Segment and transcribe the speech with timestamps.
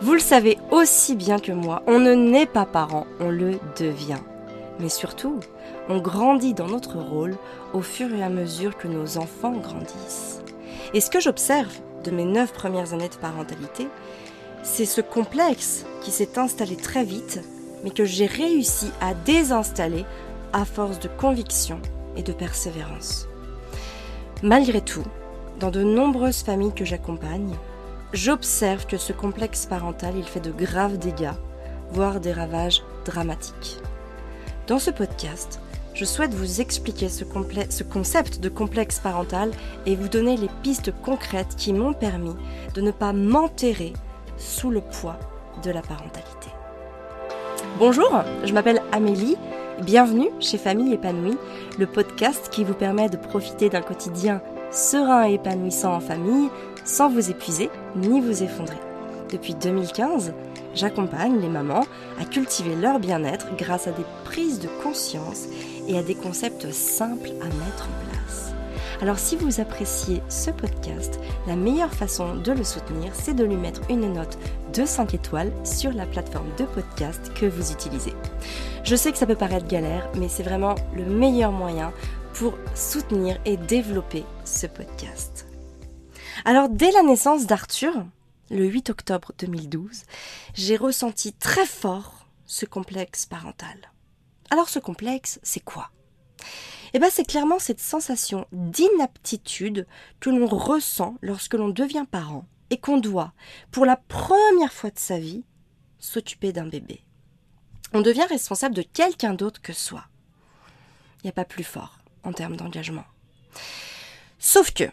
[0.00, 4.20] Vous le savez aussi bien que moi, on ne naît pas parent, on le devient.
[4.78, 5.40] Mais surtout,
[5.88, 7.36] on grandit dans notre rôle
[7.72, 10.40] au fur et à mesure que nos enfants grandissent.
[10.94, 11.72] Et ce que j'observe
[12.04, 13.88] de mes neuf premières années de parentalité,
[14.62, 17.40] c'est ce complexe qui s'est installé très vite,
[17.82, 20.04] mais que j'ai réussi à désinstaller
[20.52, 21.80] à force de conviction
[22.16, 23.26] et de persévérance.
[24.44, 25.04] Malgré tout,
[25.58, 27.52] dans de nombreuses familles que j'accompagne,
[28.12, 31.34] j'observe que ce complexe parental, il fait de graves dégâts,
[31.90, 33.78] voire des ravages dramatiques.
[34.66, 35.60] Dans ce podcast,
[35.94, 37.24] je souhaite vous expliquer ce,
[37.70, 39.50] ce, concept de complexe parental
[39.84, 42.36] et vous donner les pistes concrètes qui m'ont permis
[42.74, 43.92] de ne pas m'enterrer
[44.36, 45.18] sous le poids
[45.64, 46.48] de la parentalité.
[47.78, 49.36] Bonjour, je m'appelle Amélie.
[49.82, 51.38] Bienvenue chez Famille épanouie,
[51.78, 56.48] le podcast qui vous permet de profiter d'un quotidien serein et épanouissant en famille
[56.88, 58.78] sans vous épuiser ni vous effondrer.
[59.30, 60.32] Depuis 2015,
[60.74, 61.84] j'accompagne les mamans
[62.18, 65.44] à cultiver leur bien-être grâce à des prises de conscience
[65.86, 68.54] et à des concepts simples à mettre en place.
[69.02, 73.56] Alors si vous appréciez ce podcast, la meilleure façon de le soutenir, c'est de lui
[73.56, 74.38] mettre une note
[74.72, 78.14] de 5 étoiles sur la plateforme de podcast que vous utilisez.
[78.82, 81.92] Je sais que ça peut paraître galère, mais c'est vraiment le meilleur moyen
[82.32, 85.37] pour soutenir et développer ce podcast.
[86.44, 88.06] Alors dès la naissance d'Arthur,
[88.50, 90.04] le 8 octobre 2012,
[90.54, 93.92] j'ai ressenti très fort ce complexe parental.
[94.50, 95.90] Alors ce complexe, c'est quoi?
[96.94, 99.86] Eh bien c'est clairement cette sensation d'inaptitude
[100.20, 103.32] que l'on ressent lorsque l'on devient parent et qu'on doit,
[103.70, 105.44] pour la première fois de sa vie,
[105.98, 107.02] s'occuper d'un bébé.
[107.92, 110.04] On devient responsable de quelqu'un d'autre que soi.
[111.18, 113.04] Il n'y a pas plus fort en termes d'engagement.
[114.38, 114.84] Sauf que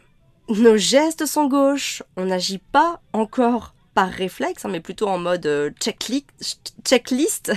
[0.49, 5.45] nos gestes sont gauches, on n'agit pas encore par réflexe, hein, mais plutôt en mode
[5.45, 7.53] euh, checklist.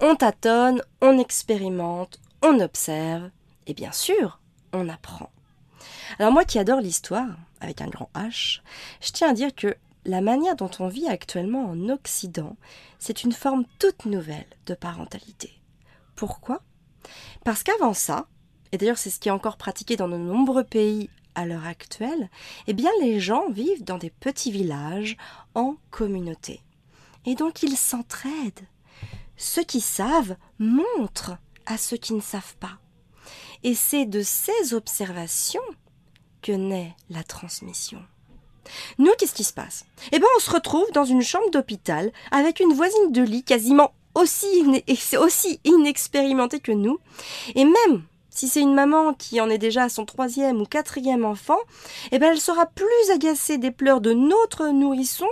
[0.00, 3.30] On tâtonne, on expérimente, on observe,
[3.66, 4.40] et bien sûr,
[4.72, 5.30] on apprend.
[6.18, 8.60] Alors moi qui adore l'histoire, avec un grand H,
[9.00, 12.56] je tiens à dire que la manière dont on vit actuellement en Occident,
[12.98, 15.52] c'est une forme toute nouvelle de parentalité.
[16.16, 16.62] Pourquoi?
[17.44, 18.26] Parce qu'avant ça,
[18.70, 22.28] et d'ailleurs c'est ce qui est encore pratiqué dans de nombreux pays à l'heure actuelle,
[22.66, 25.16] eh bien les gens vivent dans des petits villages
[25.54, 26.60] en communauté.
[27.26, 28.66] Et donc ils s'entraident.
[29.36, 32.78] Ceux qui savent montrent à ceux qui ne savent pas.
[33.62, 35.62] Et c'est de ces observations
[36.42, 38.02] que naît la transmission.
[38.98, 39.84] Nous, qu'est-ce qui se passe?
[40.12, 43.92] Eh bien, on se retrouve dans une chambre d'hôpital avec une voisine de lit quasiment
[44.14, 44.64] aussi,
[45.18, 46.98] aussi inexpérimentée que nous.
[47.54, 48.04] Et même
[48.34, 51.58] si c'est une maman qui en est déjà son troisième ou quatrième enfant,
[52.10, 55.28] eh ben elle sera plus agacée des pleurs de notre nourrisson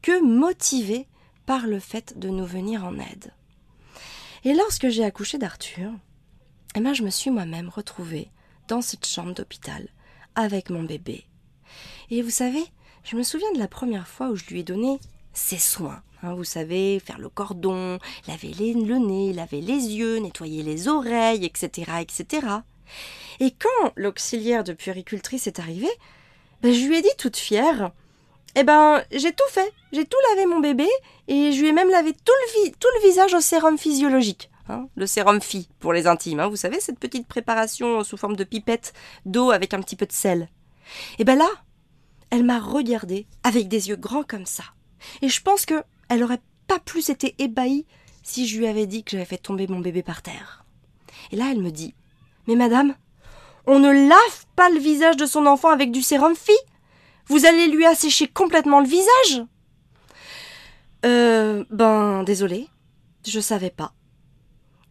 [0.00, 1.06] que motivée
[1.44, 3.32] par le fait de nous venir en aide.
[4.44, 5.92] Et lorsque j'ai accouché d'Arthur,
[6.74, 8.30] eh ben je me suis moi-même retrouvée
[8.68, 9.88] dans cette chambre d'hôpital
[10.34, 11.26] avec mon bébé.
[12.08, 12.64] Et vous savez,
[13.04, 14.98] je me souviens de la première fois où je lui ai donné
[15.34, 16.02] ses soins.
[16.22, 17.98] Hein, vous savez, faire le cordon,
[18.28, 22.46] laver le nez, laver les yeux, nettoyer les oreilles, etc., etc.
[23.40, 25.88] Et quand l'auxiliaire de puéricultrice est arrivé,
[26.62, 27.92] ben, je lui ai dit toute fière
[28.54, 30.88] Eh ben, j'ai tout fait, j'ai tout lavé mon bébé,
[31.26, 32.32] et je lui ai même lavé tout
[32.66, 34.50] le, tout le visage au sérum physiologique.
[34.68, 38.36] Hein, le sérum phi pour les intimes, hein, vous savez, cette petite préparation sous forme
[38.36, 38.92] de pipette
[39.24, 40.48] d'eau avec un petit peu de sel.
[41.18, 41.48] Et ben là,
[42.30, 44.64] elle m'a regardé avec des yeux grands comme ça.
[45.22, 47.86] Et je pense que elle aurait pas plus été ébahie
[48.22, 50.64] si je lui avais dit que j'avais fait tomber mon bébé par terre.
[51.32, 51.94] Et là, elle me dit
[52.46, 52.94] Mais madame,
[53.66, 56.52] on ne lave pas le visage de son enfant avec du sérum phi
[57.26, 59.46] Vous allez lui assécher complètement le visage?
[61.06, 62.68] Euh, ben, désolé,
[63.26, 63.92] je savais pas.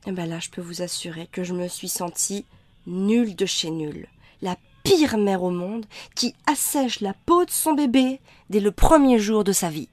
[0.07, 2.45] Et ben là, je peux vous assurer que je me suis sentie
[2.87, 4.07] nulle de chez nulle,
[4.41, 9.19] la pire mère au monde qui assèche la peau de son bébé dès le premier
[9.19, 9.89] jour de sa vie.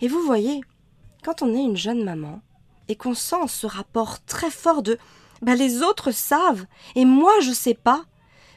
[0.00, 0.60] Et vous voyez,
[1.22, 2.40] quand on est une jeune maman
[2.88, 4.98] et qu'on sent ce rapport très fort de
[5.42, 8.04] bah, les autres savent et moi je sais pas,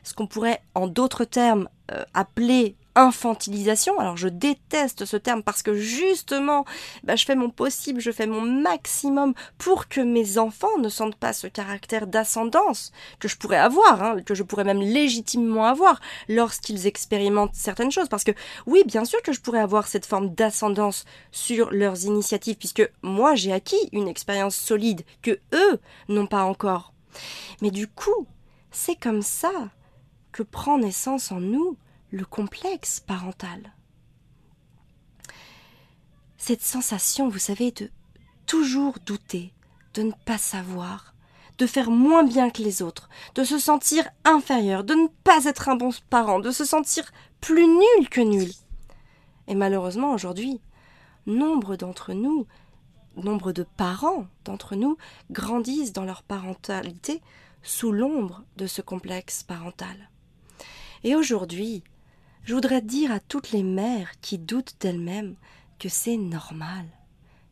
[0.03, 3.99] ce qu'on pourrait en d'autres termes euh, appeler infantilisation.
[3.99, 6.65] Alors je déteste ce terme parce que justement,
[7.03, 11.15] bah, je fais mon possible, je fais mon maximum pour que mes enfants ne sentent
[11.15, 15.99] pas ce caractère d'ascendance que je pourrais avoir, hein, que je pourrais même légitimement avoir
[16.29, 18.09] lorsqu'ils expérimentent certaines choses.
[18.09, 18.31] Parce que
[18.65, 23.35] oui, bien sûr que je pourrais avoir cette forme d'ascendance sur leurs initiatives, puisque moi
[23.35, 25.79] j'ai acquis une expérience solide que eux
[26.09, 26.93] n'ont pas encore.
[27.61, 28.27] Mais du coup,
[28.71, 29.51] c'est comme ça
[30.31, 31.77] que prend naissance en nous
[32.13, 33.73] le complexe parental.
[36.37, 37.89] cette sensation, vous savez, de
[38.45, 39.51] toujours douter,
[39.95, 41.15] de ne pas savoir,
[41.57, 45.69] de faire moins bien que les autres, de se sentir inférieur, de ne pas être
[45.69, 47.11] un bon parent, de se sentir
[47.41, 48.51] plus nul que nul.
[49.47, 50.61] Et malheureusement, aujourd'hui,
[51.25, 52.45] nombre d'entre nous,
[53.15, 54.97] nombre de parents d'entre nous,
[55.31, 57.23] grandissent dans leur parentalité
[57.63, 60.11] sous l'ombre de ce complexe parental.
[61.03, 61.83] Et aujourd'hui,
[62.43, 65.35] je voudrais dire à toutes les mères qui doutent d'elles-mêmes
[65.79, 66.85] que c'est normal,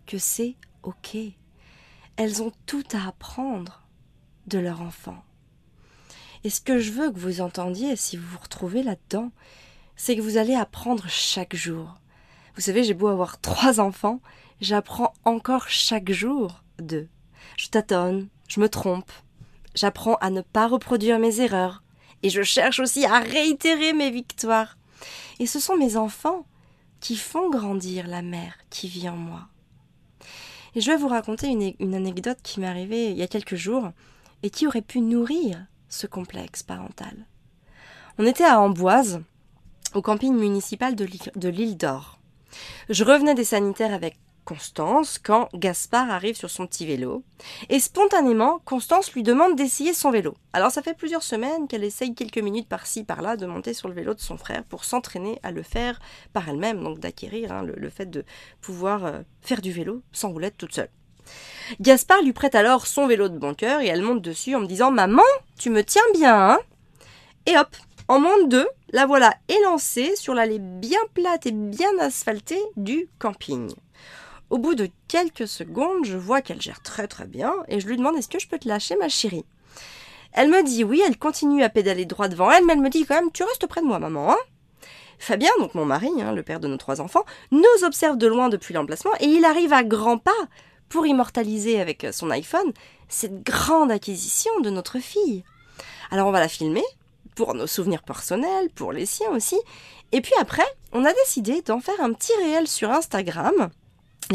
[0.06, 1.18] que c'est OK.
[2.18, 3.82] Elles ont tout à apprendre
[4.48, 5.24] de leur enfant.
[6.44, 9.32] Et ce que je veux que vous entendiez, si vous vous retrouvez là-dedans,
[9.96, 12.00] c'est que vous allez apprendre chaque jour.
[12.56, 14.20] Vous savez, j'ai beau avoir trois enfants,
[14.60, 17.08] j'apprends encore chaque jour d'eux.
[17.58, 19.12] Je tâtonne, je me trompe,
[19.74, 21.84] j'apprends à ne pas reproduire mes erreurs,
[22.24, 24.78] et je cherche aussi à réitérer mes victoires.
[25.40, 26.46] Et ce sont mes enfants
[27.00, 29.48] qui font grandir la mère qui vit en moi.
[30.76, 33.92] Et je vais vous raconter une, anecdote qui m'est arrivée il y a quelques jours
[34.44, 37.26] et qui aurait pu nourrir ce complexe parental.
[38.18, 39.22] On était à Amboise,
[39.94, 42.20] au camping municipal de l'île d'Or.
[42.90, 47.24] Je revenais des sanitaires avec Constance quand Gaspard arrive sur son petit vélo.
[47.70, 50.36] Et spontanément, Constance lui demande d'essayer son vélo.
[50.54, 53.94] Alors ça fait plusieurs semaines qu'elle essaye quelques minutes par-ci, par-là de monter sur le
[53.94, 56.00] vélo de son frère pour s'entraîner à le faire
[56.34, 58.26] par elle-même, donc d'acquérir hein, le, fait de
[58.62, 60.90] pouvoir euh, faire du vélo sans roulette toute seule.
[61.80, 64.68] Gaspard lui prête alors son vélo de bon cœur et elle monte dessus en me
[64.68, 65.24] disant Maman,
[65.58, 66.60] tu me tiens bien, hein
[67.46, 67.76] Et hop,
[68.08, 73.08] en moins de deux, la voilà élancée sur l'allée bien plate et bien asphaltée du
[73.20, 73.72] camping.
[74.52, 77.96] Au bout de quelques secondes, je vois qu'elle gère très très bien et je lui
[77.96, 79.46] demande est-ce que je peux te lâcher ma chérie?
[80.34, 83.06] Elle me dit oui, elle continue à pédaler droit devant elle, mais elle me dit
[83.06, 84.34] quand même tu restes près de moi maman.
[84.34, 84.38] Hein?
[85.20, 88.50] Fabien, donc mon mari, hein, le père de nos trois enfants, nous observe de loin
[88.50, 90.32] depuis l'emplacement et il arrive à grands pas
[90.90, 92.74] pour immortaliser avec son iPhone
[93.08, 95.46] cette grande acquisition de notre fille.
[96.12, 96.84] Alors on va la filmer
[97.36, 99.58] pour nos souvenirs personnels, pour les siens aussi.
[100.12, 103.72] Et puis après, on a décidé d'en faire un petit réel sur Instagram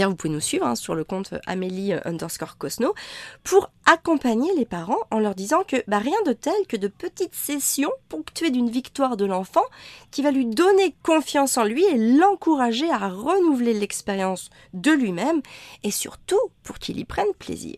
[0.04, 2.94] Vous pouvez nous suivre hein, sur le compte Amélie euh, underscore Cosno
[3.43, 7.34] pour accompagner les parents en leur disant que bah, rien de tel que de petites
[7.34, 9.64] sessions ponctuées d'une victoire de l'enfant
[10.10, 15.40] qui va lui donner confiance en lui et l'encourager à renouveler l'expérience de lui-même
[15.82, 17.76] et surtout pour qu'il y prenne plaisir.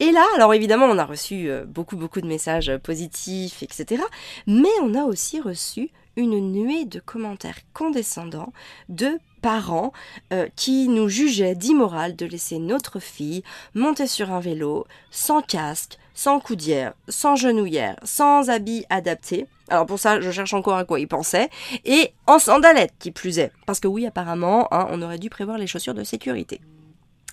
[0.00, 4.02] Et là, alors évidemment, on a reçu euh, beaucoup, beaucoup de messages positifs, etc.
[4.46, 8.52] Mais on a aussi reçu une nuée de commentaires condescendants
[8.88, 9.92] de parents
[10.32, 13.42] euh, qui nous jugeaient d'immoral de laisser notre fille
[13.74, 19.46] monter sur un vélo sans casque, sans coudière, sans genouillère, sans habits adaptés.
[19.68, 21.50] Alors pour ça, je cherche encore à quoi ils pensaient.
[21.84, 23.52] Et en sandalettes, qui plus est.
[23.66, 26.60] Parce que oui, apparemment, hein, on aurait dû prévoir les chaussures de sécurité.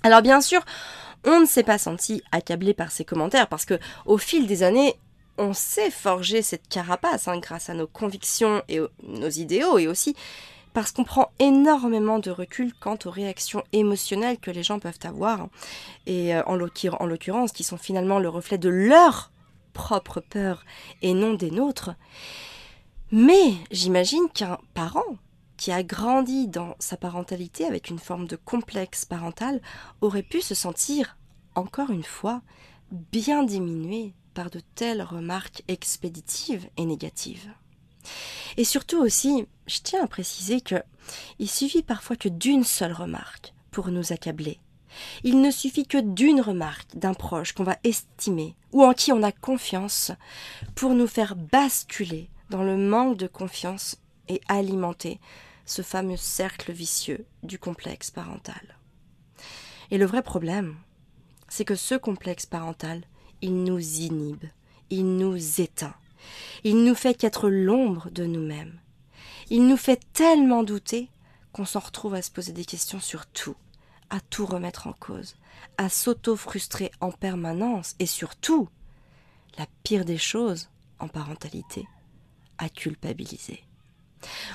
[0.03, 0.61] Alors bien sûr,
[1.25, 4.95] on ne s'est pas senti accablé par ces commentaires parce que au fil des années,
[5.39, 10.15] on s'est forgé cette carapace hein, grâce à nos convictions et nos idéaux et aussi
[10.73, 15.47] parce qu'on prend énormément de recul quant aux réactions émotionnelles que les gens peuvent avoir
[16.05, 19.31] et euh, en l'occurrence qui sont finalement le reflet de leur
[19.73, 20.65] propre peur
[21.01, 21.91] et non des nôtres.
[23.11, 25.17] Mais j'imagine qu'un parent
[25.57, 29.61] qui a grandi dans sa parentalité avec une forme de complexe parental
[30.01, 31.17] aurait pu se sentir,
[31.55, 32.41] encore une fois,
[32.91, 37.51] bien diminué par de telles remarques expéditives et négatives.
[38.55, 40.81] Et surtout aussi, je tiens à préciser que
[41.39, 44.61] il suffit parfois que d'une seule remarque pour nous accabler.
[45.25, 49.23] Il ne suffit que d'une remarque d'un proche qu'on va estimer ou en qui on
[49.23, 50.13] a confiance
[50.73, 53.97] pour nous faire basculer dans le manque de confiance
[54.29, 55.19] et alimenter
[55.65, 58.77] ce fameux cercle vicieux du complexe parental.
[59.91, 60.77] Et le vrai problème,
[61.49, 63.03] c'est que ce complexe parental,
[63.41, 64.45] il nous inhibe,
[64.89, 65.95] il nous éteint,
[66.63, 68.79] il nous fait qu'être l'ombre de nous-mêmes.
[69.49, 71.09] Il nous fait tellement douter
[71.51, 73.55] qu'on s'en retrouve à se poser des questions sur tout,
[74.09, 75.35] à tout remettre en cause,
[75.77, 78.69] à s'auto-frustrer en permanence et surtout,
[79.57, 80.69] la pire des choses
[80.99, 81.87] en parentalité,
[82.57, 83.63] à culpabiliser.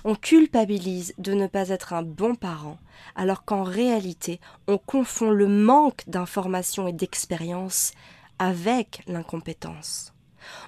[0.04, 2.78] On culpabilise de ne pas être un bon parent,
[3.16, 7.92] alors qu'en réalité, on confond le manque d'information et d'expérience
[8.38, 10.12] avec l'incompétence.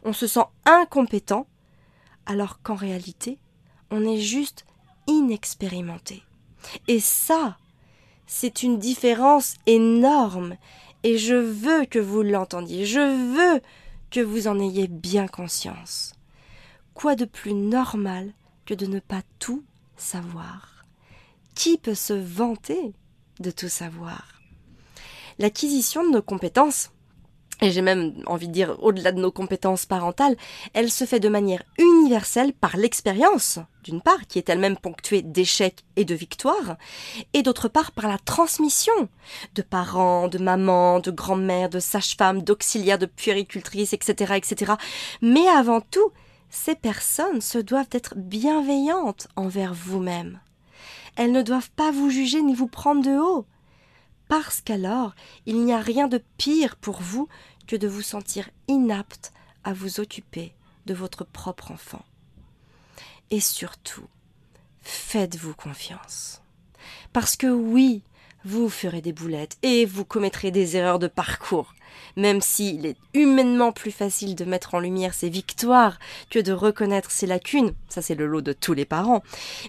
[0.04, 1.46] On se sent incompétent,
[2.24, 3.38] alors qu'en réalité,
[3.90, 4.64] on est juste
[5.06, 6.22] inexpérimenté.
[6.88, 7.58] Et ça,
[8.26, 10.56] c'est une différence énorme,
[11.02, 13.60] et je veux que vous l'entendiez, je veux
[14.10, 16.14] que vous en ayez bien conscience.
[16.94, 18.32] Quoi de plus normal
[18.64, 19.64] que de ne pas tout
[19.96, 20.84] savoir?
[21.54, 22.94] Qui peut se vanter
[23.38, 24.40] de tout savoir?
[25.38, 26.90] L'acquisition de nos compétences,
[27.62, 30.36] et j'ai même envie de dire au-delà de nos compétences parentales,
[30.74, 35.84] elle se fait de manière universelle par l'expérience, d'une part, qui est elle-même ponctuée d'échecs
[35.96, 36.76] et de victoires,
[37.32, 38.92] et d'autre part par la transmission
[39.54, 44.74] de parents, de mamans, de grand-mères, de sages-femmes, d'auxiliaires, de puéricultrices, etc., etc.
[45.22, 46.12] Mais avant tout,
[46.50, 50.40] ces personnes se doivent être bienveillantes envers vous-même.
[51.16, 53.46] Elles ne doivent pas vous juger ni vous prendre de haut
[54.28, 55.14] parce qu'alors
[55.46, 57.28] il n'y a rien de pire pour vous
[57.66, 59.32] que de vous sentir inapte
[59.64, 60.54] à vous occuper
[60.86, 62.04] de votre propre enfant.
[63.30, 64.06] Et surtout,
[64.82, 66.42] faites-vous confiance.
[67.12, 68.02] Parce que oui,
[68.44, 71.74] vous ferez des boulettes et vous commettrez des erreurs de parcours,
[72.16, 75.98] même s'il est humainement plus facile de mettre en lumière ses victoires
[76.30, 79.22] que de reconnaître ses lacunes, ça c'est le lot de tous les parents,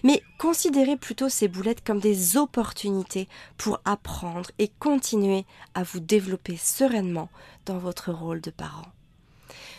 [0.04, 5.44] mais considérez plutôt ces boulettes comme des opportunités pour apprendre et continuer
[5.74, 7.28] à vous développer sereinement
[7.66, 8.86] dans votre rôle de parent.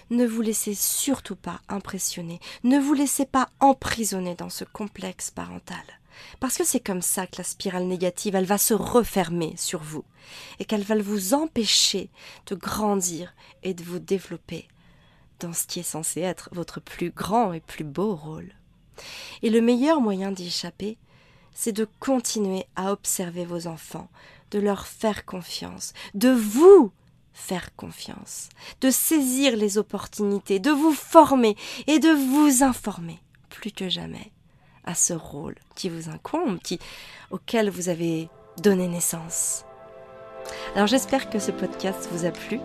[0.09, 5.98] Ne vous laissez surtout pas impressionner, ne vous laissez pas emprisonner dans ce complexe parental.
[6.39, 10.03] Parce que c'est comme ça que la spirale négative, elle va se refermer sur vous
[10.59, 12.09] et qu'elle va vous empêcher
[12.47, 13.33] de grandir
[13.63, 14.67] et de vous développer
[15.39, 18.51] dans ce qui est censé être votre plus grand et plus beau rôle.
[19.41, 20.97] Et le meilleur moyen d'y échapper,
[21.53, 24.09] c'est de continuer à observer vos enfants,
[24.51, 26.91] de leur faire confiance, de vous
[27.33, 28.49] faire confiance,
[28.81, 31.55] de saisir les opportunités, de vous former
[31.87, 34.31] et de vous informer plus que jamais
[34.85, 36.59] à ce rôle qui vous incombe,
[37.31, 38.29] auquel vous avez
[38.61, 39.65] donné naissance.
[40.75, 42.59] Alors j'espère que ce podcast vous a plu.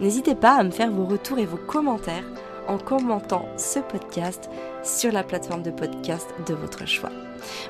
[0.00, 2.24] N'hésitez pas à me faire vos retours et vos commentaires
[2.66, 4.48] en commentant ce podcast
[4.82, 7.10] sur la plateforme de podcast de votre choix.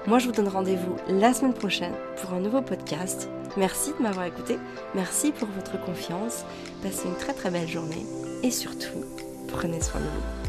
[0.06, 3.28] Moi, je vous donne rendez-vous la semaine prochaine pour un nouveau podcast.
[3.56, 4.58] Merci de m'avoir écouté,
[4.94, 6.44] merci pour votre confiance,
[6.82, 8.04] passez une très très belle journée
[8.42, 9.04] et surtout,
[9.48, 10.43] prenez soin de vous.